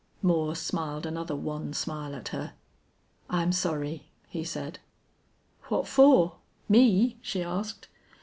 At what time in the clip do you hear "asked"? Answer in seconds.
7.43-7.87